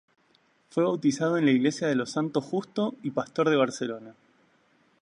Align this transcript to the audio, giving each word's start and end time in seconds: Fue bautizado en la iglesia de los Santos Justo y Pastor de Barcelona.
Fue 0.71 0.83
bautizado 0.83 1.37
en 1.37 1.45
la 1.45 1.51
iglesia 1.51 1.87
de 1.87 1.93
los 1.93 2.09
Santos 2.09 2.43
Justo 2.45 2.95
y 3.03 3.11
Pastor 3.11 3.51
de 3.51 3.55
Barcelona. 3.55 4.15